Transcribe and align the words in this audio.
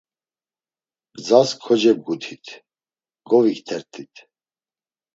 Gzas 1.25 1.49
kocebgutit, 1.63 2.45
goviktert̆it. 3.29 4.15